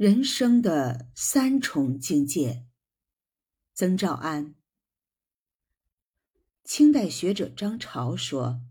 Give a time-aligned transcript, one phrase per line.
[0.00, 2.64] 人生的三重境界。
[3.74, 4.54] 曾兆安，
[6.64, 8.62] 清代学者张潮说：“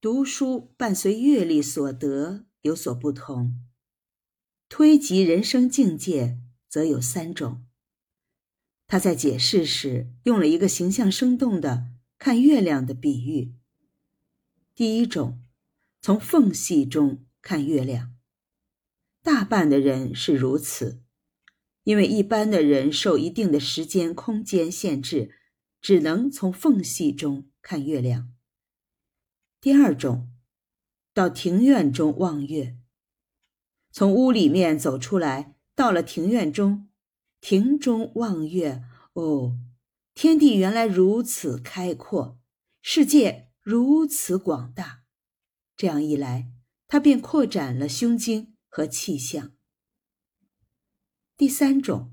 [0.00, 3.60] 读书伴随阅历所得有所不同，
[4.68, 6.38] 推及人生境界，
[6.68, 7.66] 则有三种。”
[8.86, 11.88] 他在解释时用了一个形象生动的
[12.18, 13.56] 看月亮的比喻。
[14.76, 15.42] 第一种，
[16.00, 18.15] 从缝隙中看月亮。
[19.26, 21.02] 大半的人是如此，
[21.82, 25.32] 因为一般的人受一定的时间、空间限制，
[25.80, 28.32] 只能从缝隙中看月亮。
[29.60, 30.30] 第二种，
[31.12, 32.76] 到庭院中望月，
[33.90, 36.88] 从屋里面走出来，到了庭院中，
[37.40, 38.84] 庭中望月，
[39.14, 39.58] 哦，
[40.14, 42.38] 天地原来如此开阔，
[42.80, 45.02] 世界如此广大，
[45.76, 46.52] 这样一来，
[46.86, 48.55] 他便扩展了胸襟。
[48.76, 49.54] 和气象。
[51.34, 52.12] 第三种，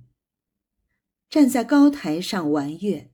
[1.30, 3.12] 站在高台上玩月，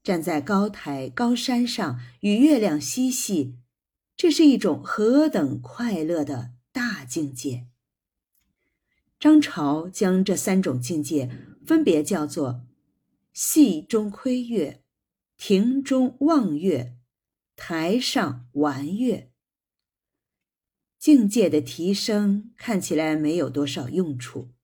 [0.00, 3.58] 站在高台高山上与月亮嬉戏，
[4.16, 7.66] 这是一种何等快乐的大境界！
[9.18, 11.28] 张潮将这三种境界
[11.66, 12.64] 分别叫做：
[13.32, 14.84] 戏中窥月、
[15.36, 16.96] 亭中望月、
[17.56, 19.32] 台上玩月。
[21.04, 24.54] 境界的提升看起来没有多少用处，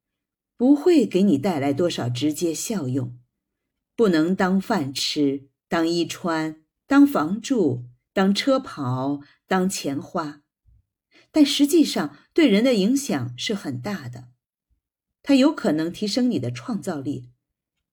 [0.57, 3.19] 不会给你带来多少直接效用，
[3.95, 10.41] 不能当饭吃、当衣穿、当房住、当车跑、当钱花，
[11.31, 14.29] 但实际上对人的影响是很大的。
[15.23, 17.29] 它有可能提升你的创造力，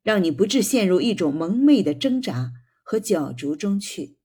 [0.04, 4.17] 让你不致陷入一种蒙昧的挣扎和角逐中去。